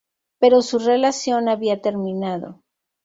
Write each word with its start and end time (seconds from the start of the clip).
Pero 0.39 0.63
su 0.63 0.79
relación 0.79 1.47
había 1.47 1.79
terminado. 1.83 2.63